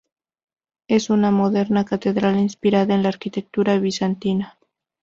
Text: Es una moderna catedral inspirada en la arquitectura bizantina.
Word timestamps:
Es 0.87 1.11
una 1.11 1.29
moderna 1.29 1.85
catedral 1.85 2.35
inspirada 2.39 2.95
en 2.95 3.03
la 3.03 3.09
arquitectura 3.09 3.77
bizantina. 3.77 4.57